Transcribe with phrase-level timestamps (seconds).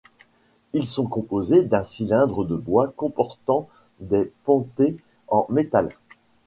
[0.73, 3.69] Ils sont composées d'un cylindre de bois comportant
[3.99, 5.95] des pontets en métal.